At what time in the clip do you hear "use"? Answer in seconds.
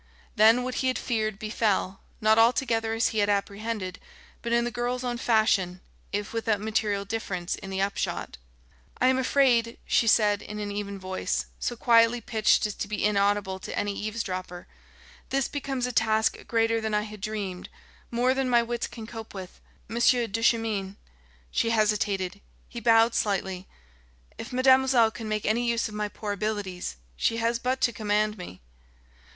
25.67-25.87